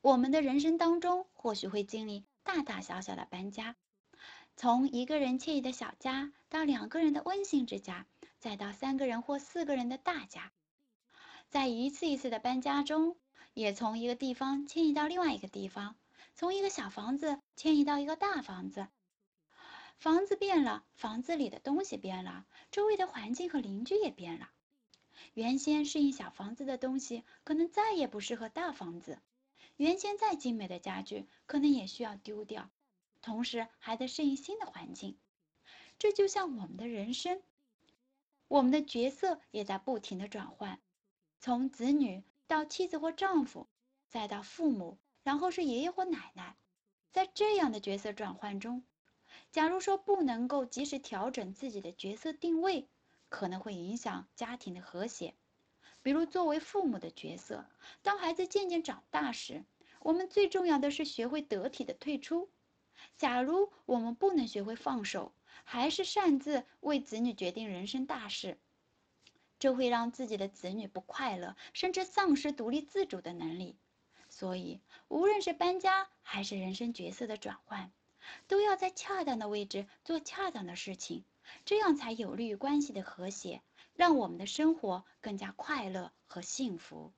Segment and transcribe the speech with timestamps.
[0.00, 3.74] 我们的人生当中或许会经历大大小小的搬家，
[4.56, 8.06] 从一个人惬意的小家，到两个人的温馨之家，
[8.38, 10.52] 再到三个人或四个人的大家。
[11.48, 13.16] 在一次一次的搬家中，
[13.54, 15.96] 也从一个地方迁移到另外一个地方，
[16.34, 18.86] 从一个小房子迁移到一个大房子。
[19.98, 24.48] 房子变了，房子里的东西变了，周围的环境和邻居也变了。
[25.34, 29.16] 原先适应小房子的东西，可能再也不适合大房子；
[29.78, 32.68] 原先再精美的家具，可能也需要丢掉。
[33.22, 35.16] 同时，还得适应新的环境。
[35.98, 37.40] 这就像我们的人生，
[38.48, 40.80] 我们的角色也在不停的转换，
[41.40, 43.68] 从子女到妻子或丈夫，
[44.08, 46.56] 再到父母，然后是爷爷或奶奶。
[47.12, 48.84] 在这样的角色转换中，
[49.52, 52.88] 假如说不能够及时调整自己的角色定位，
[53.28, 55.34] 可能会影响家庭的和谐。
[56.02, 57.64] 比如作为父母的角色，
[58.02, 59.64] 当孩子渐渐长大时，
[60.00, 62.50] 我们最重要的是学会得体的退出。
[63.16, 65.32] 假如我们不能学会放手，
[65.64, 68.58] 还是擅自为子女决定人生大事，
[69.58, 73.76] 这会让自己的子女不快乐，甚至丧失独立自主的能力。
[74.30, 77.90] 所以，无论是搬家还是人生角色的转换，
[78.46, 81.24] 都要在恰当的位置做恰当的事情，
[81.64, 83.62] 这样才有利于关系的和谐，
[83.94, 87.12] 让我们的生活更加快乐和幸福。